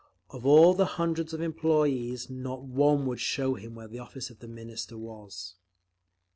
Of 0.31 0.47
all 0.47 0.73
the 0.73 0.87
hundreds 0.97 1.31
of 1.31 1.41
employees, 1.41 2.27
not 2.27 2.63
one 2.63 3.05
would 3.05 3.19
show 3.19 3.53
him 3.53 3.75
where 3.75 3.87
the 3.87 3.99
office 3.99 4.31
of 4.31 4.39
the 4.39 4.47
Minister 4.47 4.97
was…. 4.97 5.53